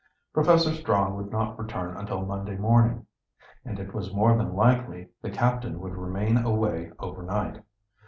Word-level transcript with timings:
Professor 0.33 0.71
Strong 0.73 1.15
would 1.15 1.29
not 1.31 1.59
return 1.59 1.95
until 1.95 2.25
Monday 2.25 2.57
morning, 2.57 3.05
and 3.63 3.77
it 3.77 3.93
was 3.93 4.11
more 4.11 4.35
than 4.35 4.55
likely 4.55 5.09
the 5.21 5.29
captain 5.29 5.79
would 5.79 5.93
remain 5.93 6.37
away 6.37 6.91
over 6.97 7.21
night. 7.21 7.63